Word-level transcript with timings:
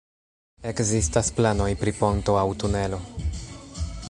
Ekzistas 0.71 1.29
planoj 1.41 1.69
pri 1.83 1.95
ponto 2.01 2.39
aŭ 2.41 2.47
tunelo. 2.65 3.05